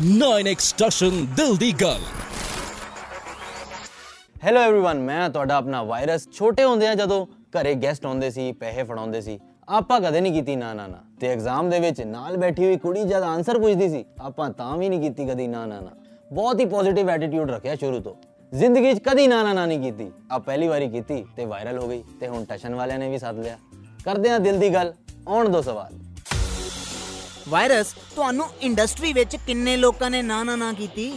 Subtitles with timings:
[0.00, 2.00] 9x station ਦਿਲ ਦੀ ਗੱਲ
[4.44, 8.82] hello everyone ਮੈਂ ਤੁਹਾਡਾ ਆਪਣਾ ਵਾਇਰਸ ਛੋਟੇ ਹੁੰਦੇ ਆ ਜਦੋਂ ਘਰੇ ਗੈਸਟ ਆਉਂਦੇ ਸੀ ਪੈਸੇ
[8.82, 12.64] ਫੜਾਉਂਦੇ ਸੀ ਆਪਾਂ ਕਦੇ ਨਹੀਂ ਕੀਤੀ ਨਾ ਨਾ ਨਾ ਤੇ ਐਗਜ਼ਾਮ ਦੇ ਵਿੱਚ ਨਾਲ ਬੈਠੀ
[12.64, 15.90] ਹੋਈ ਕੁੜੀ ਜਦ ਆਨਸਰ ਪੁੱਛਦੀ ਸੀ ਆਪਾਂ ਤਾਂ ਵੀ ਨਹੀਂ ਕੀਤੀ ਕਦੀ ਨਾ ਨਾ ਨਾ
[16.32, 18.14] ਬਹੁਤ ਹੀ ਪੋਜ਼ਿਟਿਵ ਐਟੀਟਿਊਡ ਰੱਖਿਆ ਸ਼ੁਰੂ ਤੋਂ
[18.52, 21.88] ਜ਼ਿੰਦਗੀ 'ਚ ਕਦੀ ਨਾ ਨਾ ਨਾ ਨਹੀਂ ਕੀਤੀ ਆ ਪਹਿਲੀ ਵਾਰੀ ਕੀਤੀ ਤੇ ਵਾਇਰਲ ਹੋ
[21.88, 23.56] ਗਈ ਤੇ ਹੁਣ ਟਸ਼ਨ ਵਾਲਿਆਂ ਨੇ ਵੀ ਸੱਦ ਲਿਆ
[24.04, 24.92] ਕਰਦੇ ਆ ਦਿਲ ਦੀ ਗੱਲ
[25.28, 25.92] ਆਉਣ ਦੋ ਸਵਾਲ
[27.49, 31.11] ਵਾਇਰਸ ਤੁਹਾਨੂੰ ਇੰਡਸਟਰੀ ਵਿੱਚ ਕਿੰਨੇ ਲੋਕਾਂ ਨੇ ਨਾ ਨਾ ਨਾ ਕੀਤੀ?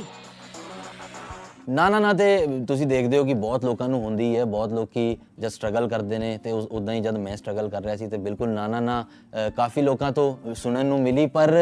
[1.69, 2.27] ਨਾ ਨਾ ਨਾ ਤੇ
[2.69, 6.37] ਤੁਸੀਂ ਦੇਖਦੇ ਹੋ ਕਿ ਬਹੁਤ ਲੋਕਾਂ ਨੂੰ ਹੁੰਦੀ ਹੈ ਬਹੁਤ ਲੋਕੀ ਜਦ ਸਟਰਗਲ ਕਰਦੇ ਨੇ
[6.45, 9.51] ਤੇ ਉਦਾਂ ਹੀ ਜਦ ਮੈਂ ਸਟਰਗਲ ਕਰ ਰਿਹਾ ਸੀ ਤੇ ਬਿਲਕੁਲ ਨਾ ਨਾ ਨਾ ਅ,
[9.51, 11.53] ਕਾਫੀ ਲੋਕਾਂ ਤੋਂ ਸੁਣਨ ਨੂੰ ਮਿਲੀ ਪਰ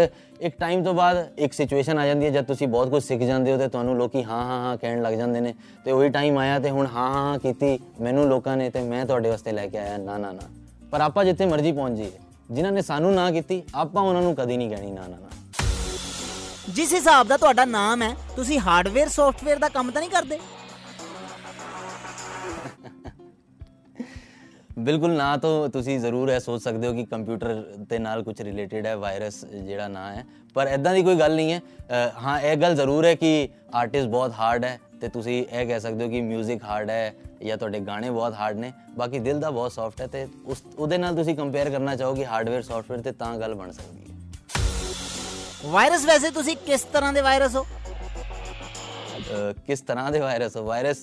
[0.41, 3.53] ਇੱਕ ਟਾਈਮ ਤੋਂ ਬਾਅਦ ਇੱਕ ਸਿਚੁਏਸ਼ਨ ਆ ਜਾਂਦੀ ਹੈ ਜਦ ਤੁਸੀਂ ਬਹੁਤ ਕੁਝ ਸਿੱਖ ਜਾਂਦੇ
[3.53, 6.59] ਹੋ ਤੇ ਤੁਹਾਨੂੰ ਲੋਕੀ ਹਾਂ ਹਾਂ ਹਾਂ ਕਹਿਣ ਲੱਗ ਜਾਂਦੇ ਨੇ ਤੇ ਉਹੀ ਟਾਈਮ ਆਇਆ
[6.59, 9.79] ਤੇ ਹੁਣ ਹਾਂ ਹਾਂ ਹਾਂ ਕੀਤੀ ਮੈਨੂੰ ਲੋਕਾਂ ਨੇ ਤੇ ਮੈਂ ਤੁਹਾਡੇ ਵਾਸਤੇ ਲੈ ਕੇ
[9.79, 10.49] ਆਇਆ ਨਾ ਨਾ ਨਾ।
[10.91, 12.19] ਪਰ ਆਪਾਂ ਜਿੱਥੇ ਮਰਜ਼ੀ ਪਹੁੰਚ ਜਾਈਏ।
[12.51, 15.29] ਜਿਨ੍ਹਾਂ ਨੇ ਸਾਨੂੰ ਨਾ ਕੀਤੀ ਆਪਾਂ ਉਹਨਾਂ ਨੂੰ ਕਦੀ ਨਹੀਂ ਕਹਿਣੀ ਨਾ ਨਾ ਨਾ।
[16.69, 20.39] ਜਿਸ ਹਿਸਾਬ ਦਾ ਤੁਹਾਡਾ ਨਾਮ ਹੈ ਤੁਸੀਂ ਹਾਰਡਵੇਅਰ ਸੌਫਟਵੇਅਰ ਦਾ ਕੰਮ ਤਾਂ ਨਹੀਂ ਕਰਦੇ?
[24.79, 28.87] ਬਿਲਕੁਲ ਨਾ ਤਾਂ ਤੁਸੀਂ ਜ਼ਰੂਰ ਇਹ ਸੋਚ ਸਕਦੇ ਹੋ ਕਿ ਕੰਪਿਊਟਰ ਦੇ ਨਾਲ ਕੁਝ ਰਿਲੇਟਡ
[28.87, 30.25] ਹੈ ਵਾਇਰਸ ਜਿਹੜਾ ਨਾਂ ਹੈ।
[30.55, 31.61] ਪਰ ਐਦਾਂ ਦੀ ਕੋਈ ਗੱਲ ਨਹੀਂ ਹੈ।
[32.23, 36.05] ਹਾਂ ਇਹ ਗੱਲ ਜ਼ਰੂਰ ਹੈ ਕਿ ਆਰਟਿਸਟ ਬਹੁਤ ਹਾਰਡ ਹੈ। ਤੇ ਤੁਸੀਂ ਇਹ ਕਹਿ ਸਕਦੇ
[36.05, 37.15] ਹੋ ਕਿ 뮤직 ਹਾਰਡ ਹੈ
[37.47, 40.99] ਜਾਂ ਤੁਹਾਡੇ ਗਾਣੇ ਬਹੁਤ ਹਾਰਡ ਨੇ ਬਾਕੀ ਦਿਲ ਦਾ ਬਹੁਤ ਸੌਫਟ ਹੈ ਤੇ ਉਸ ਉਹਦੇ
[40.99, 46.31] ਨਾਲ ਤੁਸੀਂ ਕੰਪੇਅਰ ਕਰਨਾ ਚਾਹੋਗੇ ਹਾਰਡਵੇਅਰ ਸੌਫਟਵੇਅਰ ਤੇ ਤਾਂ ਗੱਲ ਬਣ ਸਕਦੀ ਹੈ। ਵਾਇਰਸ ਵੈਸੇ
[46.31, 47.65] ਤੁਸੀਂ ਕਿਸ ਤਰ੍ਹਾਂ ਦੇ ਵਾਇਰਸ ਹੋ?
[49.67, 51.03] ਕਿਸ ਤਰ੍ਹਾਂ ਦੇ ਵਾਇਰਸ ਵਾਇਰਸ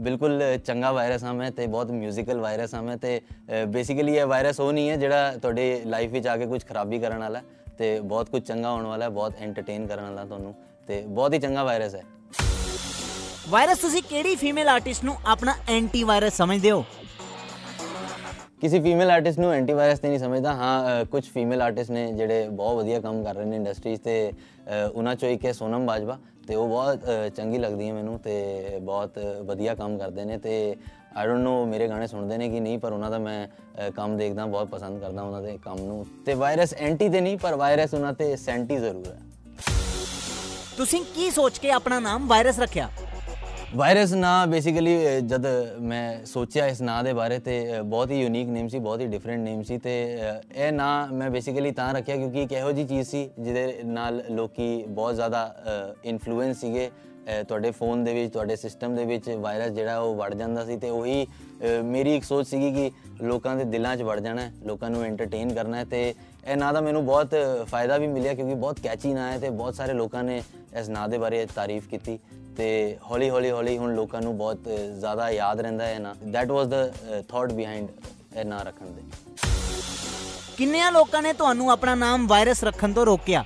[0.00, 3.20] ਬਿਲਕੁਲ ਚੰਗਾ ਵਾਇਰਸ ਹਾਂ ਮੈਂ ਤੇ ਬਹੁਤ ਮਿਊਜ਼ੀਕਲ ਵਾਇਰਸ ਹਾਂ ਮੈਂ ਤੇ
[3.68, 7.18] ਬੇਸਿਕਲੀ ਇਹ ਵਾਇਰਸ ਉਹ ਨਹੀਂ ਹੈ ਜਿਹੜਾ ਤੁਹਾਡੇ ਲਾਈਫ ਵਿੱਚ ਆ ਕੇ ਕੁਝ ਖਰਾਬੀ ਕਰਨ
[7.18, 7.44] ਵਾਲਾ ਹੈ
[7.78, 10.54] ਤੇ ਬਹੁਤ ਕੁਝ ਚੰਗਾ ਹੋਣ ਵਾਲਾ ਹੈ ਬਹੁਤ ਐਂਟਰਟੇਨ ਕਰਨ ਵਾਲਾ ਤੁਹਾਨੂੰ
[10.86, 12.02] ਤੇ ਬਹੁਤ ਹੀ ਚੰਗਾ ਵਾਇਰਸ ਹੈ।
[13.50, 16.84] ਵਾਇਰਸ ਤੁਸੀਂ ਕਿਹੜੀ ਫੀਮੇਲ ਆਰਟਿਸਟ ਨੂੰ ਆਪਣਾ ਐਂਟੀ ਵਾਇਰਸ ਸਮਝਦੇ ਹੋ?
[18.60, 22.76] ਕਿਸੇ ਫੀਮੇਲ ਆਰਟਿਸਟ ਨੂੰ ਐਂਟੀਵਾਇਰਸ ਤੇ ਨਹੀਂ ਸਮਝਦਾ। ਹਾਂ ਕੁਝ ਫੀਮੇਲ ਆਰਟਿਸਟ ਨੇ ਜਿਹੜੇ ਬਹੁਤ
[22.76, 24.32] ਵਧੀਆ ਕੰਮ ਕਰ ਰਹੇ ਨੇ ਇੰਡਸਟਰੀ 'ਚ ਤੇ
[24.92, 27.04] ਉਹਨਾਂ ਚੋਂ ਇੱਕ ਹੈ ਸੋਨਮ ਬਾਜਵਾ ਤੇ ਉਹ ਬਹੁਤ
[27.36, 30.54] ਚੰਗੀ ਲੱਗਦੀ ਹੈ ਮੈਨੂੰ ਤੇ ਬਹੁਤ ਵਧੀਆ ਕੰਮ ਕਰਦੇ ਨੇ ਤੇ
[31.16, 34.46] ਆਈ ਡੋਨਟ ਨੋ ਮੇਰੇ ਗਾਣੇ ਸੁਣਦੇ ਨੇ ਕਿ ਨਹੀਂ ਪਰ ਉਹਨਾਂ ਦਾ ਮੈਂ ਕੰਮ ਦੇਖਦਾ
[34.46, 38.12] ਬਹੁਤ ਪਸੰਦ ਕਰਦਾ ਉਹਨਾਂ ਦੇ ਕੰਮ ਨੂੰ। ਤੇ ਵਾਇਰਸ ਐਂਟੀ ਤੇ ਨਹੀਂ ਪਰ ਵਾਇਰਸ ਉਹਨਾਂ
[38.12, 39.20] ਤੇ ਸੈਂਟੀ ਜ਼ਰੂਰ ਹੈ।
[40.76, 42.88] ਤੁਸੀਂ ਕੀ ਸੋਚ ਕੇ ਆਪਣਾ ਨਾਮ ਵਾਇਰਸ ਰੱਖਿਆ?
[43.74, 45.46] ਵਾਇਰਸ ਨਾਂ ਬੇਸਿਕਲੀ ਜਦ
[45.82, 49.06] ਮੈਂ ਸੋਚਿਆ ਇਸ ਨਾਂ ਦੇ ਬਾਰੇ ਤੇ ਅ, ਬਹੁਤ ਹੀ ਯੂਨੀਕ ਨੇਮ ਸੀ ਬਹੁਤ ਹੀ
[49.06, 52.84] ਡਿਫਰੈਂਟ ਨੇਮ ਸੀ ਤੇ ਅ, ਇਹ ਨਾਂ ਮੈਂ ਬੇਸਿਕਲੀ ਤਾਂ ਰੱਖਿਆ ਕਿਉਂਕਿ ਇੱਕ ਇਹੋ ਜੀ
[52.84, 55.54] ਚੀਜ਼ ਸੀ ਜਿਹਦੇ ਨਾਲ ਲੋਕੀ ਬਹੁਤ ਜ਼ਿਆਦਾ
[56.04, 56.86] ਇਨਫਲੂਐਂਸ ਸੀਗੇ
[57.30, 60.76] ਅ, ਤੁਹਾਡੇ ਫੋਨ ਦੇ ਵਿੱਚ ਤੁਹਾਡੇ ਸਿਸਟਮ ਦੇ ਵਿੱਚ ਵਾਇਰਸ ਜਿਹੜਾ ਉਹ ਵੜ ਜਾਂਦਾ ਸੀ
[60.76, 62.90] ਤੇ ਉਹੀ ਅ, ਮੇਰੀ ਇੱਕ ਸੋਚ ਸੀਗੀ ਕਿ
[63.22, 66.12] ਲੋਕਾਂ ਦੇ ਦਿਲਾਂ 'ਚ ਵੜ ਜਾਣਾ ਹੈ ਲੋਕਾਂ ਨੂੰ ਐਂਟਰਟੇਨ ਕਰਨਾ ਹੈ ਤੇ
[66.46, 67.34] ਇਹ ਨਾਂ ਦਾ ਮੈਨੂੰ ਬਹੁਤ
[67.66, 70.40] ਫਾਇਦਾ ਵੀ ਮਿਲਿਆ ਕਿਉਂਕਿ ਬਹੁਤ ਕੈਚੀ ਨਾਂ ਹੈ ਤੇ ਬਹੁਤ ਸਾਰੇ ਲੋਕਾਂ ਨੇ
[70.80, 72.18] ਇਸ ਨਾਂ ਦੇ ਬਾਰੇ ਤਾਰੀਫ ਕੀਤੀ
[72.56, 76.50] ਤੇ ਹੌਲੀ ਹੌਲੀ ਹੌਲੀ ਹੁਣ ਲੋਕਾਂ ਨੂੰ ਬਹੁਤ ਅ, ਜ਼ਿਆਦਾ ਯਾਦ ਰਹਿੰਦਾ ਹੈ ਨਾ। That
[76.50, 76.74] was the
[77.28, 77.88] thought behind
[78.36, 79.02] ਇਹ ਨਾਂ ਰੱਖਣ ਦੇ।
[80.56, 83.44] ਕਿੰਨਿਆਂ ਲੋਕਾਂ ਨੇ ਤੁਹਾਨੂੰ ਆਪਣਾ ਨਾਮ ਵਾਇਰਸ ਰੱਖਣ ਤੋਂ ਰੋਕਿਆ?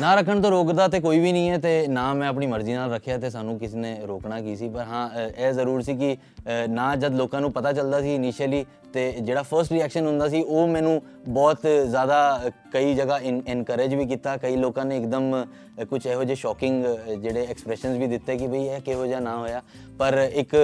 [0.00, 2.92] ਨਾ ਰੱਖਣ ਤੋਂ ਰੋਕਦਾ ਤੇ ਕੋਈ ਵੀ ਨਹੀਂ ਹੈ ਤੇ ਨਾ ਮੈਂ ਆਪਣੀ ਮਰਜ਼ੀ ਨਾਲ
[2.92, 6.12] ਰੱਖਿਆ ਤੇ ਸਾਨੂੰ ਕਿਸੇ ਨੇ ਰੋਕਣਾ ਕੀ ਸੀ। ਪਰ ਹਾਂ ਅ, ਇਹ ਜ਼ਰੂਰ ਸੀ ਕਿ
[6.14, 10.42] ਅ, ਨਾ ਜਦ ਲੋਕਾਂ ਨੂੰ ਪਤਾ ਚੱਲਦਾ ਸੀ ਇਨੀਸ਼ੀਅਲੀ ਤੇ ਜਿਹੜਾ ਫਰਸਟ ਰਿਐਕਸ਼ਨ ਹੁੰਦਾ ਸੀ
[10.42, 15.44] ਉਹ ਮੈਨੂੰ ਬਹੁਤ ਜ਼ਿਆਦਾ ਅ, ਕਈ ਜਗ੍ਹਾ ਇਨਕਰੇਜ ਵੀ ਕੀਤਾ। ਕਈ ਲੋਕਾਂ ਨੇ ਇੱਕਦਮ
[15.90, 16.84] ਕੁਝ ਇਹੋ ਜਿਹੇ ਸ਼ੌਕਿੰਗ
[17.22, 19.62] ਜਿਹੜੇ ਐਕਸਪ੍ਰੈਸ਼ਨਸ ਵੀ ਦਿੱਤੇ ਕਿ ਭਈ ਇਹ ਕਿਹੋ ਜਿਹਾ ਨਾ ਹੋਇਆ।
[19.98, 20.56] ਪਰ ਇੱਕ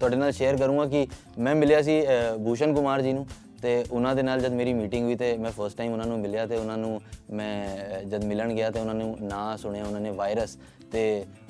[0.00, 1.06] ਤੁਹਾਡੇ ਨਾਲ ਸ਼ੇਅਰ ਕਰੂੰਗਾ ਕਿ
[1.38, 3.26] ਮੈਂ ਮਿਲਿਆ ਸੀ ਅ, ਭੂਸ਼ਣ ਕੁਮਾਰ ਜੀ ਨੂੰ।
[3.62, 6.46] ਤੇ ਉਹਨਾਂ ਦੇ ਨਾਲ ਜਦ ਮੇਰੀ ਮੀਟਿੰਗ ਹੋਈ ਤੇ ਮੈਂ ਫਸਟ ਟਾਈਮ ਉਹਨਾਂ ਨੂੰ ਮਿਲਿਆ
[6.46, 7.00] ਤੇ ਉਹਨਾਂ ਨੂੰ
[7.30, 10.56] ਮੈਂ ਅਹ, ਜਦ ਮਿਲਣ ਗਿਆ ਤੇ ਉਹਨਾਂ ਨੂੰ ਨਾਂ ਸੁਣਿਆ ਉਹਨਾਂ ਨੇ ਵਾਇਰਸ
[10.92, 11.02] ਤੇ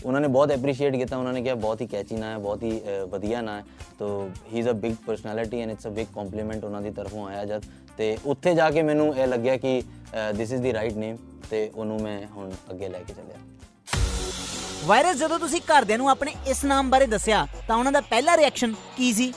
[0.04, 2.78] ਉਹਨਾਂ ਨੇ ਬਹੁਤ ਐਪਰੀਸ਼ੀਏਟ ਕੀਤਾ ਉਹਨਾਂ ਨੇ ਕਿਹਾ ਬਹੁਤ ਹੀ ਕੈਚੀ ਨਾਂ ਹੈ ਬਹੁਤ ਹੀ
[2.78, 3.64] ਅਹ, ਵਧੀਆ ਨਾਂ ਹੈ।
[3.98, 7.44] ਤੋ he is a big personality and it's a big compliment ਉਹਨਾਂ ਦੀ ਤਰਫੋਂ ਆਇਆ
[7.44, 7.62] ਜਦ।
[7.96, 9.82] ਤੇ ਉੱਥੇ ਜਾ ਕੇ ਮੈਨੂੰ ਇਹ ਲੱਗਿਆ ਕਿ
[10.36, 11.16] this is the right name
[11.50, 13.36] ਤੇ ਉਹਨੂੰ ਮੈਂ ਹੁਣ ਅੱਗੇ ਲੈ ਕੇ ਚੱਲਿਆ।
[14.86, 18.74] ਵਾਇਰਸ ਜਦੋਂ ਤੁਸੀਂ ਘਰਦਿਆਂ ਨੂੰ ਆਪਣੇ ਇਸ ਨਾਮ ਬਾਰੇ ਦੱਸਿਆ ਤਾਂ ਉਹਨਾਂ ਦਾ ਪਹਿਲਾ ਰਿਐਕਸ਼ਨ
[18.96, 19.32] ਕੀ ਸੀ?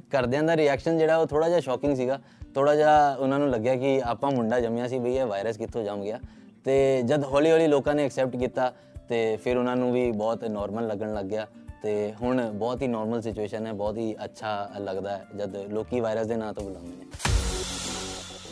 [0.00, 2.20] ਘਰਦਿਆਂ ਦਾ ਰਿਐਕਸ਼ਨ ਜਿਹੜਾ ਉਹ ਥੋੜਾ ਜਿਹਾ ਸ਼ੌਕਿੰਗ ਸੀਗਾ।
[2.54, 6.02] ਥੋੜਾ ਜਿਹਾ ਉਹਨਾਂ ਨੂੰ ਲੱਗਿਆ ਕਿ ਆਪਾਂ ਮੁੰਡਾ ਜੰਮਿਆ ਸੀ ਬਈ ਇਹ ਵਾਇਰਸ ਕਿੱਥੋਂ ਜੰਮ
[6.02, 6.20] ਗਿਆ।
[6.64, 8.74] ਤੇ ਜਦ ਹੌਲੀ ਹੌਲੀ ਲੋਕਾਂ ਨੇ ਐਕਸੈਪਟ ਕੀਤਾ
[9.08, 11.46] ਤੇ ਫਿਰ ਉਹਨਾਂ ਨੂੰ ਵੀ ਬਹੁਤ ਨਾਰਮਲ ਲੱਗਣ ਲੱਗ ਗਿਆ।
[11.82, 16.26] ਤੇ ਹੁਣ ਬਹੁਤ ਹੀ ਨਾਰਮਲ ਸਿਚੁਏਸ਼ਨ ਹੈ ਬਹੁਤ ਹੀ ਅੱਛਾ ਲੱਗਦਾ ਹੈ ਜਦ ਲੋਕੀ ਵਾਇਰਸ
[16.26, 17.04] ਦੇ ਨਾਂ ਤੋਂ ਬੁਲਾਉਂਦੇ ਨੇ।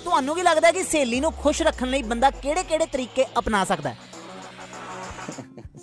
[0.05, 3.91] ਤੁਹਾਨੂੰ ਕੀ ਲੱਗਦਾ ਹੈ ਕਿ ਸਹੇਲੀ ਨੂੰ ਖੁਸ਼ ਰੱਖਣ ਲਈ ਬੰਦਾ ਕਿਹੜੇ-ਕਿਹੜੇ ਤਰੀਕੇ ਅਪਣਾ ਸਕਦਾ
[3.91, 3.97] ਹੈ?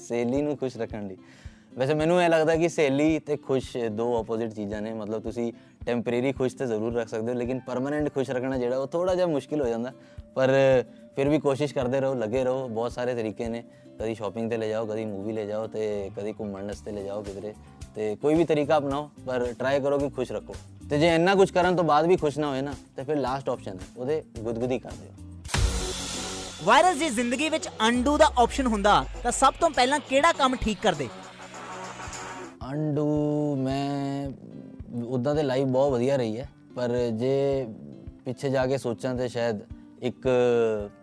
[0.07, 1.17] ਸਹੇਲੀ ਨੂੰ ਖੁਸ਼ ਰੱਖਣ ਲਈ।
[1.77, 5.53] ਵੈਸੇ ਮੈਨੂੰ ਇਹ ਲੱਗਦਾ ਕਿ ਸਹੇਲੀ ਤੇ ਖੁਸ਼, ਦੋ ਆਪੋਜ਼ਿਟ ਚੀਜ਼ਾਂ ਨੇ, ਮਤਲਬ ਤੁਸੀਂ
[5.85, 9.27] ਟੈਂਪਰੇਰੀ ਖੁਸ਼ ਤੇ ਜ਼ਰੂਰ ਰੱਖ ਸਕਦੇ ਹੋ, ਲੇਕਿਨ ਪਰਮਨੈਂਟ ਖੁਸ਼ ਰੱਖਣਾ ਜਿਹੜਾ ਉਹ ਥੋੜਾ ਜਿਹਾ
[9.27, 9.91] ਮੁਸ਼ਕਿਲ ਹੋ ਜਾਂਦਾ।
[10.35, 10.51] ਪਰ
[11.15, 13.63] ਫਿਰ ਵੀ ਕੋਸ਼ਿਸ਼ ਕਰਦੇ ਰਹੋ, ਲੱਗੇ ਰਹੋ, ਬਹੁਤ ਸਾਰੇ ਤਰੀਕੇ ਨੇ।
[13.99, 17.23] ਕਦੀ ਸ਼ਾਪਿੰਗ ਤੇ ਲੈ ਜਾਓ, ਕਦੀ ਮੂਵੀ ਲੈ ਜਾਓ ਤੇ ਕਦੀ ਘੁੰਮਣ ਵਾਸਤੇ ਲੈ ਜਾਓ
[17.23, 17.53] ਕਿਧਰੇ।
[17.95, 20.55] ਤੇ ਕੋਈ ਵੀ ਤਰੀਕਾ ਅਪਣਾਓ, ਪਰ ਟਰਾਈ ਕਰੋ ਕਿ ਖੁਸ਼ ਰੱਖੋ।
[20.89, 23.49] ਤੇ ਜੇ ਇੰਨਾ ਕੁਝ ਕਰਨ ਤੋਂ ਬਾਅਦ ਵੀ ਖੁਸ਼ ਨਾ ਹੋਏ ਨਾ, ਤੇ ਫਿਰ ਲਾਸਟ
[23.49, 25.11] ਆਪਸ਼ਨ ਹੈ, ਉਹਦੇ ਗੁਦਗੁਦੀ ਕਰ ਦਿਓ।
[26.63, 30.77] ਵਾਇਰਸ ਦੀ ਜ਼ਿੰਦਗੀ ਵਿੱਚ ਅਨਡੂ ਦਾ ਆਪਸ਼ਨ ਹੁੰਦਾ, ਤਾਂ ਸਭ ਤੋਂ ਪਹਿਲਾਂ ਕਿਹੜਾ ਕੰਮ ਠੀਕ
[30.81, 31.07] ਕਰਦੇ?
[32.71, 34.30] ਅੰਡੂ ਮੈਂ
[35.07, 37.68] ਉਦਾਂ ਤੇ ਲਾਈਫ ਬਹੁਤ ਵਧੀਆ ਰਹੀ ਹੈ ਪਰ ਜੇ
[38.25, 39.60] ਪਿੱਛੇ ਜਾ ਕੇ ਸੋਚਾਂ ਤੇ ਸ਼ਾਇਦ
[40.01, 40.27] ਇੱਕ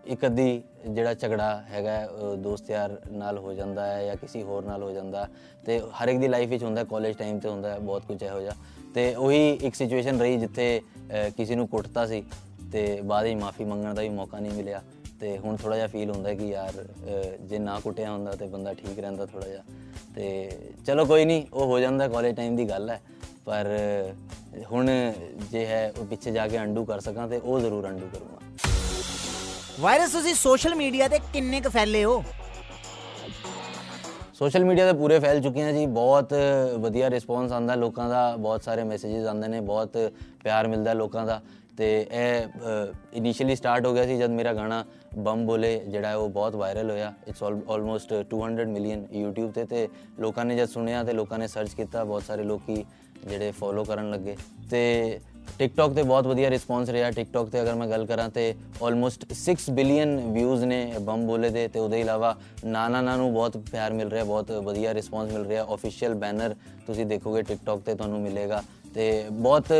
[0.05, 4.43] ਇੱਕ ਅੱਧੀ ਜਿਹੜਾ ਝਗੜਾ ਹੈਗਾ ਹੈ, ਅਹ ਦੋਸਤ ਯਾਰ ਨਾਲ ਹੋ ਜਾਂਦਾ ਹੈ ਜਾਂ ਕਿਸੇ
[4.43, 5.27] ਹੋਰ ਨਾਲ ਹੋ ਜਾਂਦਾ
[5.65, 8.39] ਤੇ ਹਰ ਇੱਕ ਦੀ ਲਾਈਫ ਵਿੱਚ ਹੁੰਦਾ ਕਾਲਜ ਟਾਈਮ ਤੇ ਹੁੰਦਾ ਹੈ ਬਹੁਤ ਕੁਝ ਇਹੋ
[8.41, 8.53] ਜਿਹਾ।
[8.95, 10.81] ਤੇ ਉਹੀ ਇੱਕ ਸਿਚੁਏਸ਼ਨ ਰਹੀ ਜਿੱਥੇ
[11.11, 12.23] ਅਹ, ਕਿਸੇ ਨੂੰ ਕੁੱਟਤਾ ਸੀ
[12.71, 14.81] ਤੇ ਬਾਅਦ ਵਿੱਚ ਮਾਫੀ ਮੰਗਣ ਦਾ ਵੀ ਮੌਕਾ ਨਹੀਂ ਮਿਲਿਆ।
[15.21, 16.83] ਤੇ ਹੁਣ ਥੋੜਾ ਜਿਹਾ ਫੀਲ ਹੁੰਦਾ ਕਿ ਯਾਰ
[17.41, 19.63] ਜੇ ਨਾ ਕੁੱਟਿਆ ਹੁੰਦਾ ਤੇ ਬੰਦਾ ਠੀਕ ਰਹਿੰਦਾ ਥੋੜਾ ਜਿਹਾ।
[20.15, 20.49] ਤੇ
[20.85, 22.99] ਚਲੋ ਕੋਈ ਨਹੀਂ ਉਹ ਹੋ ਜਾਂਦਾ ਕਾਲਜ ਟਾਈਮ ਦੀ ਗੱਲ ਹੈ।
[23.45, 23.67] ਪਰ
[24.71, 24.89] ਹੁਣ
[25.51, 28.39] ਜੇ ਹੈ ਉਹ ਪਿੱਛੇ ਜਾ ਕੇ ਅੰਡੂ ਕਰ ਸਕਾਂ ਤੇ ਉਹ ਜ਼ਰੂਰ ਅੰਡੂ ਕਰੂੰਗਾ।
[29.79, 32.23] ਵਾਇਰਸ ਤੁਸੀਂ ਸੋਸ਼ਲ ਮੀਡੀਆ ਤੇ ਕਿੰਨੇ ਕੁ ਫੈਲੇ ਹੋ?
[34.33, 36.33] ਸੋਸ਼ਲ ਮੀਡੀਆ ਤੇ ਪੂਰੇ ਫੈਲ ਚੁੱਕੇ ਹਾਂ ਜੀ। ਬਹੁਤ
[36.79, 39.97] ਵਧੀਆ ਰਿਸਪੌਂਸ ਆਉਂਦਾ ਲੋਕਾਂ ਦਾ ਬਹੁਤ ਸਾਰੇ ਮੈਸੇजेस ਆਉਂਦੇ ਨੇ ਬਹੁਤ
[40.43, 41.41] ਪਿਆਰ ਮਿਲਦਾ ਲੋਕਾਂ ਦਾ।
[41.77, 42.47] ਤੇ ਇਹ
[43.13, 44.83] ਇਨੀਸ਼ੀਅਲੀ ਸਟਾਰਟ ਹੋ ਗਿਆ ਸੀ ਜਦ ਮੇਰਾ ਗਾਣਾ
[45.17, 49.87] ਬੰਮ ਬੋਲੇ ਜਿਹੜਾ ਹੈ ਉਹ ਬਹੁਤ ਵਾਇਰਲ ਹੋਇਆ। ਇਟਸ ਆਲਮੋਸਟ 200 ਮਿਲੀਅਨ YouTube ਤੇ ਤੇ
[50.19, 52.85] ਲੋਕਾਂ ਨੇ ਜਦ ਸੁਣਿਆ ਤੇ ਲੋਕਾਂ ਨੇ ਸਰਚ ਕੀਤਾ, ਬਹੁਤ ਸਾਰੇ ਲੋਕੀ
[53.27, 54.37] ਜਿਹੜੇ ਫੋਲੋ ਕਰਨ ਲੱਗੇ।
[54.71, 55.19] ਤੇ
[55.59, 58.53] ਟਿਕਟੌਕ ਤੇ ਬਹੁਤ ਵਧੀਆ ਰਿਸਪੌਂਸ ਰਿਹਾ। ਟਿਕਟੌਕ ਤੇ ਅਗਰ ਮੈਂ ਗੱਲ ਕਰਾਂ ਤੇ
[58.83, 62.35] ਆਲਮੋਸਟ 6 ਬਿਲੀਅਨ ਵਿਊਜ਼ ਨੇ ਬੰਮ ਬੋਲੇ ਦੇ ਤੇ ਉਹਦੇ ਇਲਾਵਾ
[62.65, 66.55] ਨਾਨਾ ਨਾ ਨੂੰ ਬਹੁਤ ਪਿਆਰ ਮਿਲ ਰਿਹਾ, ਬਹੁਤ ਵਧੀਆ ਰਿਸਪੌਂਸ ਮਿਲ ਰਿਹਾ। ਆਫੀਸ਼ੀਅਲ ਬੈਨਰ
[66.87, 68.63] ਤੁਸੀਂ ਦੇਖੋਗੇ ਟਿਕਟੌਕ ਤੇ ਤੁਹਾਨੂੰ ਮਿਲੇਗਾ।
[68.93, 69.73] ਤੇ ਬਹੁਤ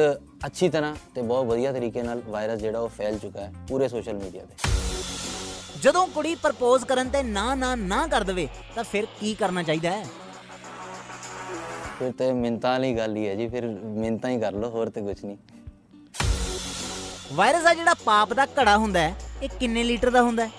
[0.45, 4.13] ਅੱਛੀ ਤਰ੍ਹਾਂ ਤੇ ਬਹੁਤ ਵਧੀਆ ਤਰੀਕੇ ਨਾਲ ਵਾਇਰਸ ਜਿਹੜਾ ਉਹ ਫੈਲ ਚੁੱਕਾ ਹੈ ਪੂਰੇ ਸੋਸ਼ਲ
[4.13, 4.70] ਮੀਡੀਆ ਤੇ।
[5.81, 9.92] ਜਦੋਂ ਕੁੜੀ ਪ੍ਰਪੋਜ਼ ਕਰਨ ਤੇ ਨਾ ਨਾ ਨਾ ਕਰ ਦੇਵੇ ਤਾਂ ਫਿਰ ਕੀ ਕਰਨਾ ਚਾਹੀਦਾ
[9.92, 10.06] ਹੈ?
[12.00, 15.01] ਫਿਰ ਤੇ ਮਿੰਤਾਂ ਵਾਲੀ ਗੱਲ ਹੀ ਹੈ ਜੀ ਫਿਰ ਮਿੰਤਾਂ ਹੀ ਕਰ ਲਓ ਹੋਰ ਤੇ
[15.01, 15.38] ਕੁਝ ਨਹੀਂ।
[17.33, 20.51] ਵਾਇਰਸ ਆ ਜਿਹੜਾ ਪਾਪ ਦਾ ਘੜਾ ਹੁੰਦਾ ਹੈ ਇਹ ਕਿੰਨੇ ਲੀਟਰ ਦਾ ਹੁੰਦਾ ਹੈ?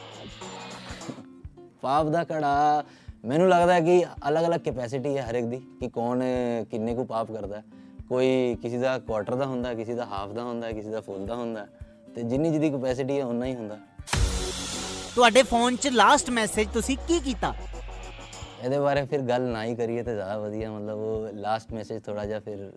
[1.82, 2.84] ਪਾਪ ਦਾ ਘੜਾ
[3.24, 6.22] ਮੈਨੂੰ ਲੱਗਦਾ ਹੈ ਕਿ ਅਲੱਗ-ਅਲੱਗ ਕੈਪੈਸਿਟੀ ਹੈ ਹਰ ਇੱਕ ਦੀ ਕਿ ਕੌਣ
[6.70, 7.64] ਕਿੰਨੇ ਕੁ ਪਾਪ ਕਰਦਾ ਹੈ।
[8.08, 11.34] ਕੋਈ ਕਿਸੇ ਦਾ ਕੁਆਟਰ ਦਾ ਹੁੰਦਾ ਕਿਸੇ ਦਾ ਹਾਫ ਦਾ ਹੁੰਦਾ ਕਿਸੇ ਦਾ ਫੁੱਲ ਦਾ
[11.34, 11.66] ਹੁੰਦਾ।
[12.14, 13.78] ਤੇ ਜਿੰਨੀ ਜਿਹਦੀ ਕੈਪੈਸਿਟੀ ਹੈ ਉਨਾ ਹੀ ਹੁੰਦਾ।
[15.14, 17.52] ਤੁਹਾਡੇ ਫੋਨ 'ਚ ਲਾਸਟ ਮੈਸੇਜ ਤੁਸੀਂ ਕੀ ਕੀਤਾ?
[18.64, 22.24] ਇਹਦੇ ਬਾਰੇ ਫਿਰ ਗੱਲ ਨਾ ਹੀ ਕਰੀਏ ਤੇ ਜ਼ਿਆਦਾ ਵਧੀਆ ਮਤਲਬ ਉਹ ਲਾਸਟ ਮੈਸੇਜ ਥੋੜਾ
[22.26, 22.70] ਜਿਹਾ ਫਿਰ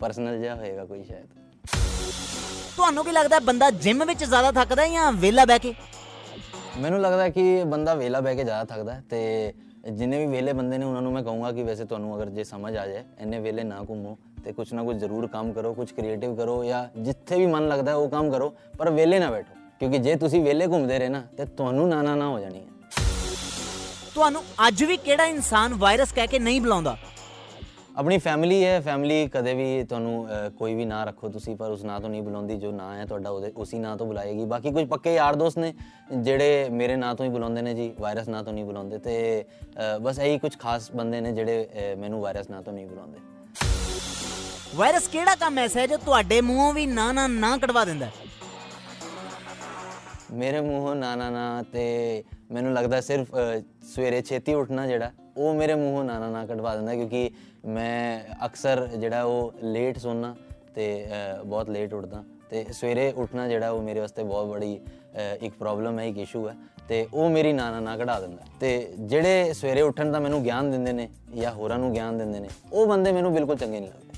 [0.00, 1.26] ਪਰਸਨਲ ਜਿਹਾ ਹੋਏਗਾ ਕੋਈ ਸ਼ਾਇਦ।
[2.76, 5.74] ਤੁਹਾਨੂੰ ਕੀ ਲੱਗਦਾ ਬੰਦਾ ਜਿਮ ਵਿੱਚ ਜ਼ਿਆਦਾ ਥੱਕਦਾ ਹੈ ਜਾਂ ਵਿਹਲਾ ਬਹਿ ਕੇ?
[6.78, 9.52] ਮੈਨੂੰ ਲੱਗਦਾ ਕਿ ਬੰਦਾ ਵੇਲਾ ਬਹਿ ਕੇ ਜ਼ਿਆਦਾ ਥੱਕਦਾ ਹੈ ਤੇ
[9.90, 12.76] ਜਿੰਨੇ ਵੀ ਵੇਲੇ ਬੰਦੇ ਨੇ ਉਹਨਾਂ ਨੂੰ ਮੈਂ ਕਹੂੰਗਾ ਕਿ ਵੈਸੇ ਤੁਹਾਨੂੰ ਅਗਰ ਜੇ ਸਮਝ
[12.76, 16.34] ਆ ਜਾਏ ਇੰਨੇ ਵੇਲੇ ਨਾ ਘੁੰਮੋ ਤੇ ਕੁਝ ਨਾ ਕੁਝ ਜ਼ਰੂਰ ਕੰਮ ਕਰੋ ਕੁਝ ਕ੍ਰੀਏਟਿਵ
[16.36, 20.14] ਕਰੋ ਜਾਂ ਜਿੱਥੇ ਵੀ ਮਨ ਲੱਗਦਾ ਉਹ ਕੰਮ ਕਰੋ ਪਰ ਵੇਲੇ ਨਾ ਬੈਠੋ। ਕਿਉਂਕਿ ਜੇ
[20.16, 22.64] ਤੁਸੀਂ ਵੇਲੇ ਘੁੰਮਦੇ ਰਹੇ ਨਾ ਤੇ ਤੁਹਾਨੂੰ ਨਾ ਨਾ ਨਾ ਹੋ ਜਾਣੀ ਹੈ।
[24.14, 26.96] ਤੁਹਾਨੂੰ ਅੱਜ ਵੀ ਕਿਹੜਾ ਇਨਸਾਨ ਵਾਇਰਸ ਕਹਿ ਕੇ ਨਹੀਂ ਬੁਲਾਉਂਦਾ?
[27.98, 30.26] ਆਪਣੀ ਫੈਮਿਲੀ ਹੈ ਫੈਮਿਲੀ ਕਦੇ ਵੀ ਤੁਹਾਨੂੰ
[30.58, 33.30] ਕੋਈ ਵੀ ਨਾਂ ਰੱਖੋ ਤੁਸੀਂ ਪਰ ਉਸ ਨਾਂ ਤੋਂ ਨਹੀਂ ਬੁਲਾਉਂਦੀ ਜੋ ਨਾਂ ਹੈ ਤੁਹਾਡਾ
[33.30, 35.72] ਉਹਦੇ ਉਸੇ ਨਾਂ ਤੋਂ ਬੁਲਾਏਗੀ। ਬਾਕੀ ਕੁਝ ਪੱਕੇ ਯਾਰ ਦੋਸਤ ਨੇ
[36.14, 39.44] ਜਿਹੜੇ ਮੇਰੇ ਨਾਂ ਤੋਂ ਹੀ ਬੁਲਾਉਂਦੇ ਨੇ ਜੀ ਵਾਇਰਸ ਨਾਂ ਤੋਂ ਨਹੀਂ ਬੁਲਾਉਂਦੇ ਤੇ
[40.02, 43.18] ਬਸ ਇਹੀ ਕੁਝ ਖਾਸ ਬੰਦੇ ਨੇ ਜਿਹੜੇ ਮੈਨੂੰ ਵਾਇਰਸ ਨਾਂ ਤੋਂ ਨਹੀਂ ਬੁਲਾਉਂਦੇ।
[44.74, 48.28] ਵਾਇਰਸ ਕਿਹੜਾ ਕੰਮ ਐਸਾ ਹੈ ਜੋ ਤੁਹਾਡੇ ਮੂੰਹੋਂ ਵੀ ਨਾ ਨਾ ਨਾ ਕਢਵਾ ਦਿੰਦਾ ਹੈ?
[50.32, 53.60] ਮੇਰੇ ਮੂੰਹੋਂ ਨਾ ਨਾ ਨਾ ਤੇ ਮੈਨੂੰ ਲੱਗਦਾ ਸਿਰਫ ਅਹ,
[53.94, 57.30] ਸਵੇਰੇ ਛੇਤੀ ਉੱਠਣਾ ਜਿਹੜਾ ਉਹ ਮੇਰੇ ਮੂੰਹੋਂ ਨਾ ਨਾ ਨਾ ਕਢਵਾ ਦਿੰਦਾ ਕਿਉਂਕਿ
[57.66, 60.34] ਮੈਂ ਅਕਸਰ ਜਿਹੜਾ ਉਹ ਲੇਟ ਸੌਣਾ
[60.74, 65.44] ਤੇ ਅਹ, ਬਹੁਤ ਲੇਟ ਉੱਠਦਾ ਤੇ ਸਵੇਰੇ ਉੱਠਣਾ ਜਿਹੜਾ ਉਹ ਮੇਰੇ ਵਾਸਤੇ ਬਹੁਤ ਬੜੀ ਅਹ,
[65.44, 66.54] ਇੱਕ ਪ੍ਰੋਬਲਮ ਹੈ ਇੱਕ ਇਸ਼ੂ ਹੈ
[66.88, 70.70] ਤੇ ਉਹ ਮੇਰੀ ਨਾ ਨਾ ਨਾ ਕਢਾ ਦਿੰਦਾ। ਤੇ ਜਿਹੜੇ ਸਵੇਰੇ ਉੱਠਣ ਦਾ ਮੈਨੂੰ ਗਿਆਨ
[70.70, 74.08] ਦਿੰਦੇ ਨੇ ਜਾਂ ਹੋਰਾਂ ਨੂੰ ਗਿਆਨ ਦਿੰਦੇ ਨੇ ਉਹ ਬੰਦੇ ਮੈਨੂੰ ਬਿਲਕੁਲ ਚੰਗੇ ਨਹੀਂ ਲੱਗਦੇ।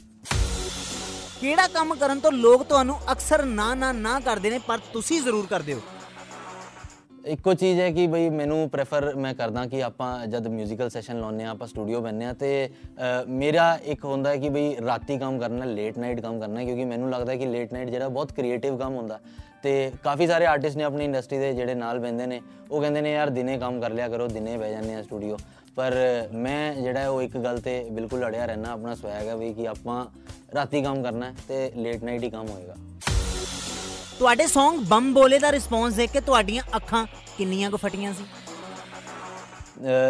[1.40, 5.46] ਕਿਹੜਾ ਕੰਮ ਕਰਨ ਤੋਂ ਲੋਕ ਤੁਹਾਨੂੰ ਅਕਸਰ ਨਾ ਨਾ ਨਾ ਕਰਦੇ ਨੇ ਪਰ ਤੁਸੀਂ ਜ਼ਰੂਰ
[5.46, 5.80] ਕਰਦੇ ਹੋ।
[7.24, 11.44] ਇੱਕੋ ਚੀਜ਼ ਹੈ ਕਿ ਬਈ ਮੈਨੂੰ ਪ੍ਰੈਫਰ ਮੈਂ ਕਰਦਾ ਕਿ ਆਪਾਂ ਜਦ ਮਿਊਜ਼ੀਕਲ ਸੈਸ਼ਨ ਲਾਉਂਦੇ
[11.44, 15.38] ਆ ਆਪਾਂ ਸਟੂਡੀਓ ਬੰਨੇ ਆ ਤੇ ਅ, ਮੇਰਾ ਇੱਕ ਹੁੰਦਾ ਹੈ ਕਿ ਬਈ ਰਾਤੀ ਕੰਮ
[15.38, 18.32] ਕਰਨਾ ਲੇਟ ਨਾਈਟ ਕੰਮ ਕਰਨਾ ਹੈ, ਕਿਉਂਕਿ ਮੈਨੂੰ ਲੱਗਦਾ ਹੈ ਕਿ ਲੇਟ ਨਾਈਟ ਜਿਹੜਾ ਬਹੁਤ
[18.32, 19.18] ਕ੍ਰੀਏਟਿਵ ਕੰਮ ਹੁੰਦਾ।
[19.62, 23.12] ਤੇ ਕਾਫੀ ਸਾਰੇ ਆਰਟਿਸਟ ਨੇ ਆਪਣੀ ਇੰਡਸਟਰੀ ਦੇ ਜਿਹੜੇ ਨਾਲ ਬੈੰਦੇ ਨੇ ਉਹ ਕਹਿੰਦੇ ਨੇ
[23.12, 25.36] ਯਾਰ ਦਿਨੇ ਕੰਮ ਕਰ ਲਿਆ ਕਰੋ ਦਿਨੇ ਬਹਿ ਜਾਂਦੇ ਆ ਸਟੂਡੀਓ
[25.76, 25.94] ਪਰ
[26.32, 29.68] ਮੈਂ ਜਿਹੜਾ ਹੈ ਉਹ ਇੱਕ ਗੱਲ ਤੇ ਬਿਲਕੁਲ ਅੜਿਆ ਰਹਿਣਾ ਆਪਣਾ ਸਵੈਗ ਹੈ ਵੀ ਕਿ
[29.68, 30.04] ਆਪਾਂ
[30.54, 32.74] ਰਾਤੀ ਕੰਮ ਕਰਨਾ ਹੈ ਤੇ ਲੇਟ ਨਾਈਟ ਹੀ ਕੰਮ ਹੋਏਗਾ।
[34.18, 37.06] ਤੁਹਾਡੇ Song ਬੰਮ ਬੋਲੇ ਦਾ ਰਿਸਪੌਂਸ ਦੇਖ ਕੇ ਤੁਹਾਡੀਆਂ ਅੱਖਾਂ
[37.38, 38.24] ਕਿੰਨੀਆਂ ਕੁ ਫਟੀਆਂ ਸੀ?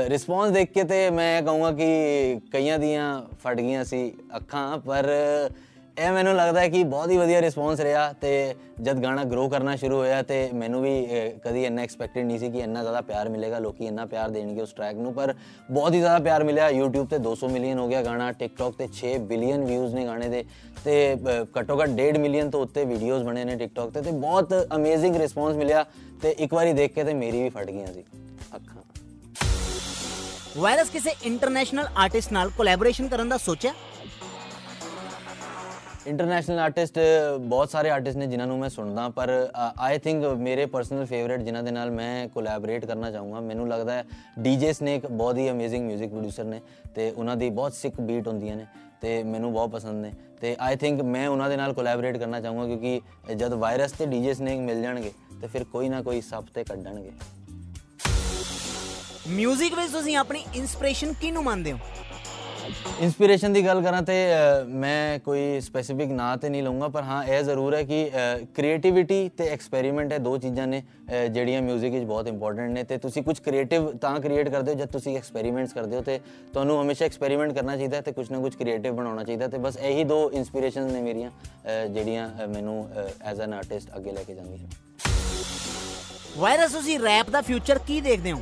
[0.09, 3.05] ਰਿਸਪੌਂਸ ਦੇਖ ਕੇ ਤੇ ਮੈਂ ਕਹੂੰਗਾ ਕਿ ਕਈਆਂ ਦੀਆਂ
[3.45, 4.01] ਫਟ ਗਈਆਂ ਸੀ
[4.37, 5.09] ਅੱਖਾਂ, ਪਰ
[5.97, 8.29] ਇਹ ਮੈਨੂੰ ਲੱਗਦਾ ਹੈ ਕਿ ਬਹੁਤ ਹੀ ਵਧੀਆ ਰਿਸਪੌਂਸ ਰਿਹਾ ਤੇ
[8.83, 12.51] ਜਦ ਗਾਣਾ ਗਰੋ ਕਰਨਾ ਸ਼ੁਰੂ ਹੋਇਆ ਤੇ ਮੈਨੂੰ ਵੀ ਅਹ, ਕਦੀ ਇੰਨਾ ਐਕਸਪੈਕਟਡ ਨਹੀਂ ਸੀ
[12.51, 15.35] ਕਿ ਇੰਨਾ ਜ਼ਿਆਦਾ ਪਿਆਰ ਮਿਲੇਗਾ ਲੋਕੀ ਇੰਨਾ ਪਿਆਰ ਦੇਣਗੇ ਉਸ ਟਰੈਕ ਨੂੰ ਪਰ
[15.71, 19.13] ਬਹੁਤ ਹੀ ਜ਼ਿਆਦਾ ਪਿਆਰ ਮਿਲਿਆ। YouTube ਤੇ 200 ਮਿਲੀਅਨ ਹੋ ਗਿਆ ਗਾਣਾ TikTok ਤੇ 6
[19.27, 20.45] ਬਿਲੀਅਨ ਵਿਊਜ਼ ਨੇ ਗਾਣੇ ਦੇ
[20.85, 24.55] ਤੇ ਅਹ, ਘੱਟੋ ਘੱਟ 1.5 ਮਿਲੀਅਨ ਤੋਂ ਉੱਤੇ ਵੀਡੀਓਜ਼ ਬਣੇ ਨੇ TikTok ਤੇ ਤੇ ਬਹੁਤ
[24.77, 25.85] ਅਮੇਜ਼ਿੰਗ ਰਿਸਪੌਂਸ ਮਿਲਿਆ
[26.23, 28.05] ਤੇ ਇੱਕ ਵਾਰੀ ਦੇਖ ਕੇ ਤੇ ਮੇਰੀ ਵੀ ਫਟ ਗਈਆਂ ਸੀ
[28.57, 28.83] ਅੱਖਾਂ।
[30.57, 33.73] ਵਾਇਰਸ ਕਿਸੇ ਇੰਟਰਨੈਸ਼ਨਲ ਆਰਟਿਸਟ ਨਾਲ ਕੋਲੈਬੋਰੇਸ਼ਨ ਕਰਨ ਦਾ ਸੋਚਿਆ?
[36.07, 36.99] ਇੰਟਰਨੈਸ਼ਨਲ ਆਰਟਿਸਟ
[37.41, 39.31] ਬਹੁਤ ਸਾਰੇ ਆਰਟਿਸਟ ਨੇ ਜਿਨ੍ਹਾਂ ਨੂੰ ਮੈਂ ਸੁਣਦਾ, ਪਰ
[39.79, 44.05] ਆਈ ਥਿੰਕ ਮੇਰੇ ਪਰਸਨਲ ਫੇਵਰਿਟ ਜਿਨ੍ਹਾਂ ਦੇ ਨਾਲ ਮੈਂ ਕੋਲੈਬੋਰੇਟ ਕਰਨਾ ਚਾਹੂੰਗਾ, ਮੈਨੂੰ ਲੱਗਦਾ ਹੈ
[44.39, 46.61] ਡੀਜੇ ਸਨੇਕ ਬਹੁਤ ਹੀ ਅਮੇਜ਼ਿੰਗ 뮤직 ਪ੍ਰੋਡਿਊਸਰ ਨੇ
[46.95, 48.67] ਤੇ ਉਹਨਾਂ ਦੀ ਬਹੁਤ ਸਿੱਕ ਬੀਟ ਹੁੰਦੀਆਂ ਨੇ
[49.01, 52.67] ਤੇ ਮੈਨੂੰ ਬਹੁਤ ਪਸੰਦ ਨੇ ਤੇ ਆਈ ਥਿੰਕ ਮੈਂ ਉਹਨਾਂ ਦੇ ਨਾਲ ਕੋਲੈਬੋਰੇਟ ਕਰਨਾ ਚਾਹੂੰਗਾ
[52.67, 53.01] ਕਿਉਂਕਿ
[53.37, 57.11] ਜਦ ਵਾਇਰਸ ਤੇ ਡੀਜੇ ਸਨੇਕ ਮਿਲ ਜਾਣਗੇ ਤੇ ਫਿਰ ਕੋਈ ਨਾ ਕੋਈ ਸੱਪ ਤੇ ਕੱਢਣਗੇ।
[59.29, 61.79] ਮਿਊਜ਼ਿਕ ਵਿੱਚ ਤੁਸੀਂ ਆਪਣੀ ਇਨਸਪੀਰੇਸ਼ਨ ਕਿਹਨੂੰ ਮੰਨਦੇ ਹੋ?
[63.01, 67.23] ਇਨਸਪੀਰੇਸ਼ਨ ਦੀ ਗੱਲ ਕਰਾਂ ਤੇ ਅ, ਮੈਂ ਕੋਈ ਸਪੈਸੀਫਿਕ ਨਾਂ ਤੇ ਨਹੀਂ ਲਵਾਂਗਾ ਪਰ ਹਾਂ
[67.27, 68.11] ਇਹ ਜ਼ਰੂਰ ਹੈ ਕਿ
[68.55, 72.99] ਕ੍ਰੀਏਟੀਵਿਟੀ ਤੇ ਐਕਸਪੈਰੀਮੈਂਟ ਹੈ ਦੋ ਚੀਜ਼ਾਂ ਨੇ ਅ, ਜਿਹੜੀਆਂ 뮤직 ਵਿੱਚ ਬਹੁਤ ਇੰਪੋਰਟੈਂਟ ਨੇ ਤੇ
[72.99, 76.19] ਤੁਸੀਂ ਕੁਝ ਕ੍ਰੀਏਟਿਵ ਤਾਂ ਕ੍ਰੀਏਟ ਕਰਦੇ ਹੋ ਜਦ ਤੁਸੀਂ ਐਕਸਪੈਰੀਮੈਂਟਸ ਕਰਦੇ ਹੋ ਤੇ
[76.53, 79.77] ਤੁਹਾਨੂੰ ਹਮੇਸ਼ਾ ਐਕਸਪੈਰੀਮੈਂਟ ਕਰਨਾ ਚਾਹੀਦਾ ਹੈ ਤੇ ਕੁਝ ਨਾ ਕੁਝ ਕ੍ਰੀਏਟਿਵ ਬਣਾਉਣਾ ਚਾਹੀਦਾ ਤੇ ਬਸ
[79.83, 82.89] ਇਹੀ ਦੋ ਇਨਸਪੀਰੇਸ਼ਨਸ ਨੇ ਮੇਰੀਆਂ ਅ, ਜਿਹੜੀਆਂ ਅ, ਮੈਨੂੰ
[83.23, 84.69] ਐਜ਼ ਐਨ ਆਰਟਿਸਟ ਅੱਗੇ ਲੈ ਕੇ ਜਾਂਦੀਆਂ
[86.37, 88.41] ਵਾਇਰਸ ਤੁਸੀਂ ਰੈਪ ਦਾ ਫਿਊਚਰ ਕੀ ਦੇਖਦੇ ਹੋ?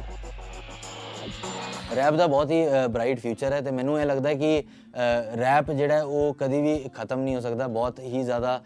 [1.96, 4.62] ਰੈਪ ਦਾ ਬਹੁਤ ਹੀ ਬ੍ਰਾਈਟ ਫਿਊਚਰ ਹੈ ਤੇ ਮੈਨੂੰ ਇਹ ਲੱਗਦਾ ਹੈ ਕਿ
[5.38, 8.60] ਰੈਪ ਜਿਹੜਾ ਹੈ ਉਹ ਕਦੀ ਵੀ ਖਤਮ ਨਹੀਂ ਹੋ ਸਕਦਾ ਬਹੁਤ ਹੀ ਜ਼ਿਆਦਾ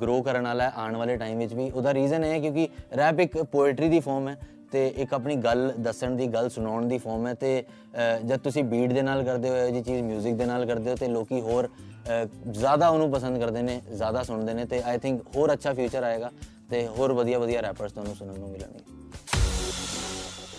[0.00, 3.20] ਗਰੋ ਕਰਨ ਵਾਲਾ ਹੈ ਆਉਣ ਵਾਲੇ ਟਾਈਮ ਵਿੱਚ ਵੀ। ਉਹਦਾ ਰੀਜ਼ਨ ਇਹ ਹੈ ਕਿਉਂਕਿ ਰੈਪ
[3.20, 4.36] ਇੱਕ ਪੋਇਟਰੀ ਦੀ ਫਾਰਮ ਹੈ
[4.72, 8.64] ਤੇ ਇੱਕ ਆਪਣੀ ਗੱਲ ਦੱਸਣ ਦੀ ਗੱਲ ਸੁਣਾਉਣ ਦੀ ਫਾਰਮ ਹੈ ਤੇ ਅ, ਜਦ ਤੁਸੀਂ
[8.64, 11.40] ਬੀਟ ਦੇ ਨਾਲ ਕਰਦੇ ਹੋ ਇਹ ਜੀ ਚੀਜ਼ 뮤직 ਦੇ ਨਾਲ ਕਰਦੇ ਹੋ ਤੇ ਲੋਕੀ
[11.40, 15.72] ਹੋਰ ਅ, ਜ਼ਿਆਦਾ ਉਹਨੂੰ ਪਸੰਦ ਕਰਦੇ ਨੇ ਜ਼ਿਆਦਾ ਸੁਣਦੇ ਨੇ ਤੇ ਆਈ ਥਿੰਕ ਹੋਰ ਅੱਛਾ
[15.72, 16.30] ਫਿਊਚਰ ਆਏਗਾ
[16.70, 18.97] ਤੇ ਹੋਰ ਵਧੀਆ ਵਧੀਆ ਰੈਪਰਸ ਤੁਹਾਨੂੰ ਸੁਣਨ ਨੂੰ ਮਿਲਣਗੇ।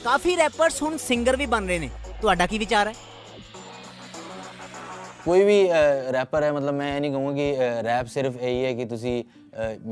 [0.04, 1.90] ਕਾਫੀ ਰੈਪਰਸ ਹੁਣ ਸਿੰਗਰ ਵੀ ਬਣ ਰਹੇ ਨੇ।
[2.22, 2.94] ਤੁਹਾਡਾ ਕੀ ਵਿਚਾਰ ਹੈ?
[5.26, 5.68] ਕੋਈ ਵੀ
[6.14, 9.24] ਰੈਪਰ ਹੈ, ਮਤਲਬ ਮੈਂ ਇਹ ਨਹੀਂ ਕਹੂੰਗਾ ਕਿ ਰੈਪ ਸਿਰਫ ਇਹੀ ਹੈ ਕਿ ਤੁਸੀਂ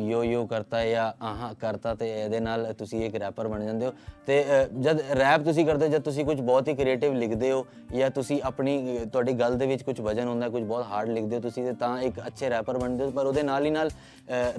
[0.01, 3.91] ਯੋ ਯੋ ਕਰਤਾ ਜਾਂ ਆਹਾਂ ਕਰਤਾ ਤੇ ਇਹਦੇ ਨਾਲ ਤੁਸੀਂ ਇੱਕ ਰੈਪਰ ਬਣ ਜਾਂਦੇ ਹੋ।
[4.27, 7.65] ਤੇ ਅ, ਜਦ ਰੈਪ ਤੁਸੀਂ ਕਰਦੇ ਹੋ ਜਦ ਤੁਸੀਂ ਕੁਝ ਬਹੁਤ ਹੀ ਕ੍ਰੀਏਟਿਵ ਲਿਖਦੇ ਹੋ
[7.93, 11.35] ਜਾਂ ਤੁਸੀਂ ਆਪਣੀ ਅ, ਤੁਹਾਡੀ ਗੱਲ ਦੇ ਵਿੱਚ ਕੁਝ ਵਜਨ ਹੁੰਦਾ ਕੁਝ ਬਹੁਤ ਹਾਰਡ ਲਿਖਦੇ
[11.35, 13.89] ਹੋ ਤੁਸੀਂ ਤੇ ਤਾਂ ਇੱਕ ਅੱਛੇ ਰੈਪਰ ਬਣਦੇ ਹੋ। ਪਰ ਉਹਦੇ ਨਾਲ ਹੀ ਨਾਲ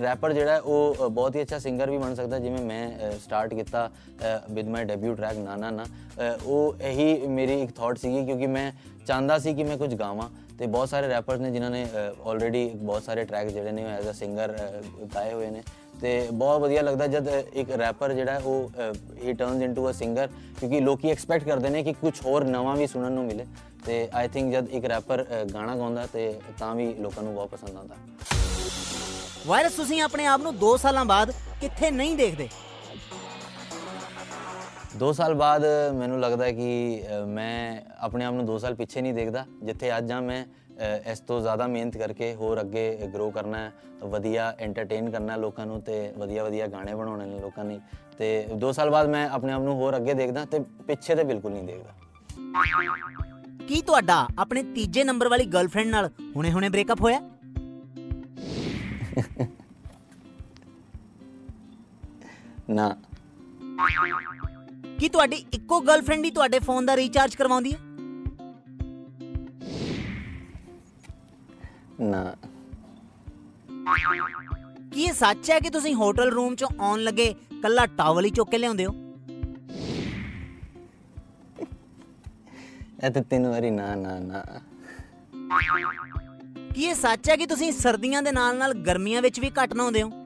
[0.02, 2.88] ਰੈਪਰ ਜਿਹੜਾ ਹੈ ਉਹ ਅ, ਬਹੁਤ ਹੀ ਅੱਛਾ ਸਿੰਗਰ ਵੀ ਬਣ ਸਕਦਾ ਜਿਵੇਂ ਮੈਂ
[3.24, 3.88] ਸਟਾਰਟ ਕੀਤਾ
[4.50, 8.70] ਵਿਦ ਮਾਈ ਡੈਬਿਊ ਟਰੈਕ ਨਾਨਾ ਨਾ ਅ, ਉਹ ਇਹੀ ਮੇਰੀ ਇੱਕ ਥਾਟ ਸੀਗੀ ਕਿਉਂਕਿ ਮੈਂ
[9.06, 11.84] ਚਾਹੁੰਦਾ ਸੀ ਕਿ ਮੈਂ ਕੁਝ ਗਾਵਾਂ ਤੇ ਬਹੁਤ ਸਾਰੇ ਰੈਪਰਸ ਨੇ ਜਿਨ੍ਹਾਂ ਨੇ
[12.26, 14.54] ਆਲਰੇਡੀ ਬਹੁਤ ਸਾਰੇ ਟਰੈਕ ਜਿਹੜੇ ਨੇ ਐਜ਼ ਅ ਸਿੰਗਰ
[15.14, 15.62] ਗਾਏ ਹੋਏ ਨੇ।
[16.00, 18.70] ਤੇ ਬਹੁਤ ਵਧੀਆ ਲੱਗਦਾ ਜਦ ਅ, ਇੱਕ ਰੈਪਰ ਜਿਹੜਾ ਹੈ ਉਹ
[19.24, 20.28] ਹੀ ਟਰਨਸ ਇਨਟੂ ਅ ਸਿੰਗਰ
[20.60, 23.46] ਕਿਉਂਕਿ ਲੋਕੀ ਐਕਸਪੈਕਟ ਕਰਦੇ ਨੇ ਕਿ ਕੁਝ ਹੋਰ ਨਵਾਂ ਵੀ ਸੁਣਨ ਨੂੰ ਮਿਲੇ।
[23.86, 25.24] ਤੇ ਆਈ ਥਿੰਕ ਜਦ ਇੱਕ ਰੈਪਰ
[25.54, 27.94] ਗਾਣਾ ਗਾਉਂਦਾ ਤੇ ਤਾਂ ਵੀ ਲੋਕਾਂ ਨੂੰ ਬਹੁਤ ਪਸੰਦ ਆਉਂਦਾ।
[29.46, 32.48] ਵਾਇਰਸ ਤੁਸੀਂ ਆਪਣੇ ਆਪ ਨੂੰ 2 ਸਾਲਾਂ ਬਾਅਦ ਕਿੱਥੇ ਨਹੀਂ ਦੇਖਦੇ।
[35.00, 35.64] 2 ਸਾਲ ਬਾਅਦ
[35.94, 36.68] ਮੈਨੂੰ ਲੱਗਦਾ ਕਿ
[37.28, 40.44] ਮੈਂ ਆਪਣੇ ਆਪ ਨੂੰ 2 ਸਾਲ ਪਿੱਛੇ ਨਹੀਂ ਦੇਖਦਾ ਜਿੱਥੇ ਅੱਜ ਆ ਮੈਂ
[41.12, 43.72] ਇਸ ਤੋਂ ਜ਼ਿਆਦਾ ਮਿਹਨਤ ਕਰਕੇ ਹੋਰ ਅੱਗੇ ਗਰੋ ਕਰਨਾ ਹੈ
[44.04, 47.80] ਵਧੀਆ ਐਂਟਰਟੇਨ ਕਰਨਾ ਲੋਕਾਂ ਨੂੰ ਤੇ ਵਧੀਆ ਵਧੀਆ ਗਾਣੇ ਬਣਾਉਣੇ ਨੇ ਲੋਕਾਂ ਲਈ
[48.18, 48.28] ਤੇ
[48.62, 51.64] 2 ਸਾਲ ਬਾਅਦ ਮੈਂ ਆਪਣੇ ਆਪ ਨੂੰ ਹੋਰ ਅੱਗੇ ਦੇਖਦਾ ਤੇ ਪਿੱਛੇ ਤੇ ਬਿਲਕੁਲ ਨਹੀਂ
[51.64, 51.92] ਦੇਖਦਾ।
[53.68, 57.20] ਕੀ ਤੁਹਾਡਾ ਆਪਣੇ ਤੀਜੇ ਨੰਬਰ ਵਾਲੀ ਗਰਲਫ੍ਰੈਂਡ ਨਾਲ ਹੁਣੇ-ਹੁਣੇ ਬ੍ਰੇਕਅਪ ਹੋਇਆ?
[62.70, 62.96] ਨਾ।
[64.98, 67.78] ਕੀ ਤੁਹਾਡੀ ਇੱਕੋ ਗਰਲਫ੍ਰੈਂਡ ਹੀ ਤੁਹਾਡੇ ਫੋਨ ਦਾ ਰੀਚਾਰਜ ਕਰਵਾਉਂਦੀ ਹੈ?
[72.00, 72.34] ਨਾ।
[74.92, 78.50] ਕੀ ਇਹ ਸੱਚ ਹੈ ਕਿ ਤੁਸੀਂ ਹੋਟਲ ਰੂਮ 'ਚੋਂ ਆਉਣ ਲੱਗੇ ਕੱਲਾ ਟਾਵਲ ਹੀ ਚੁੱਕ
[78.50, 78.94] ਕੇ ਲਿਆਉਂਦੇ ਹੋ?
[83.04, 84.44] ਇਹ ਤੇ ਤਿੰਨ ਵਾਰੀ ਨਾ ਨਾ ਨਾ।
[86.74, 90.17] ਕੀ ਇਹ ਸੱਚ ਹੈ ਕਿ ਤੁਸੀਂ ਸਰਦੀਆਂ ਦੇ ਨਾਲ-ਨਾਲ ਗਰਮੀਆਂ ਵਿੱਚ ਵੀ ਘੱਟ ਨਹਾਉਂਦੇ ਹੋ?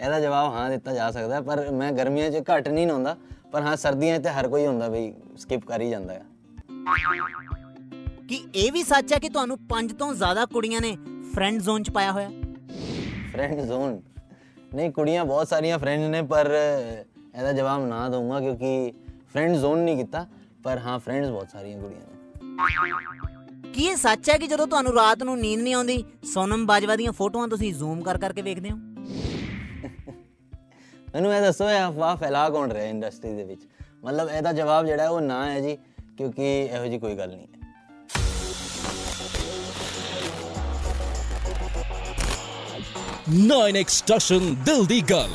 [0.00, 3.16] ਇਹਦਾ ਜਵਾਬ ਹਾਂ ਦਿੱਤਾ ਜਾ ਸਕਦਾ ਪਰ ਮੈਂ ਗਰਮੀਆਂ 'ਚ ਘੱਟ ਨਹੀਂ ਨਹਾਉਂਦਾ
[3.52, 6.22] ਪਰ ਹਾਂ ਸਰਦੀਆਂ 'ਚ ਤੇ ਹਰ ਕੋਈ ਹੁੰਦਾ ਬਈ ਸਕਿਪ ਕਰ ਹੀ ਜਾਂਦਾ ਹੈ
[8.28, 10.96] ਕੀ ਇਹ ਵੀ ਸੱਚ ਹੈ ਕਿ ਤੁਹਾਨੂੰ ਪੰਜ ਤੋਂ ਜ਼ਿਆਦਾ ਕੁੜੀਆਂ ਨੇ
[11.34, 12.30] ਫਰੈਂਡ ਜ਼ੋਨ 'ਚ ਪਾਇਆ ਹੋਇਆ?
[13.32, 14.00] ਫਰੈਂਡ ਜ਼ੋਨ
[14.74, 16.50] ਨਹੀਂ ਕੁੜੀਆਂ ਬਹੁਤ ਸਾਰੀਆਂ ਫਰੈਂਡ ਨੇ ਪਰ
[17.34, 18.92] ਇਹਦਾ ਜਵਾਬ ਨਾ ਦਊਂਗਾ ਕਿਉਂਕਿ
[19.32, 20.26] ਫਰੈਂਡ ਜ਼ੋਨ ਨਹੀਂ ਕੀਤਾ
[20.64, 25.22] ਪਰ ਹਾਂ ਫਰੈਂਡਸ ਬਹੁਤ ਸਾਰੀਆਂ ਕੁੜੀਆਂ ਨੇ। ਕੀ ਇਹ ਸੱਚ ਹੈ ਕਿ ਜਦੋਂ ਤੁਹਾਨੂੰ ਰਾਤ
[25.22, 28.76] ਨੂੰ ਨੀਂਦ ਨਹੀਂ ਆਉਂਦੀ ਸੋਨਮ ਬਾਜਵਾ ਦੀਆਂ ਫੋਟੋਆਂ ਤੁਸੀਂ ਜ਼ੂਮ ਕਰ ਕਰਕੇ ਵੇਖਦੇ ਹੋ?
[31.16, 33.60] ਮੈਨੂੰ ਇਹ ਦੱਸੋ, ਇਹ ਅਫਵਾਹ ਫੈਲਾ ਕੌਣ ਰਿਹਾ ਇੰਡਸਟਰੀ ਦੇ ਵਿੱਚ?
[34.04, 35.76] ਮਤਲਬ ਇਹਦਾ ਜਵਾਬ ਜਿਹੜਾ ਹੈ ਉਹ ਨਾ ਹੈ ਜੀ,
[36.18, 37.68] ਕਿਉਂਕਿ ਇਹੋ ਜੀ ਕੋਈ ਗੱਲ ਨਹੀਂ ਹੈ।
[43.46, 45.30] ਨਾਈਨ ਐਕਸਟ੍ਰੈਸ਼ਨ ਦਿਲ ਦੀ ਗੱਲ